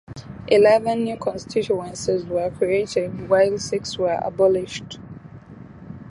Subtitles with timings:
[0.47, 4.97] Eleven new constituencies were created, while six were abolished.